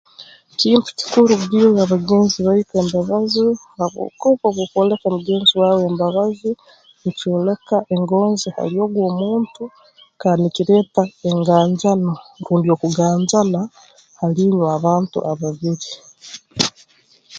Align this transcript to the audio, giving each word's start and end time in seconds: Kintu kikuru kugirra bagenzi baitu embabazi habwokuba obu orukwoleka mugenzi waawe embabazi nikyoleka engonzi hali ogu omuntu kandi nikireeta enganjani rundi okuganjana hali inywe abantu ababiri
Kintu 0.59 0.87
kikuru 0.97 1.31
kugirra 1.41 1.81
bagenzi 1.93 2.37
baitu 2.47 2.71
embabazi 2.81 3.45
habwokuba 3.77 4.45
obu 4.49 4.61
orukwoleka 4.61 5.05
mugenzi 5.15 5.53
waawe 5.61 5.81
embabazi 5.89 6.51
nikyoleka 7.01 7.75
engonzi 7.93 8.47
hali 8.55 8.75
ogu 8.83 8.99
omuntu 9.09 9.63
kandi 10.21 10.39
nikireeta 10.43 11.03
enganjani 11.29 12.13
rundi 12.45 12.67
okuganjana 12.75 13.61
hali 14.19 14.39
inywe 14.45 14.65
abantu 14.77 15.17
ababiri 15.31 15.89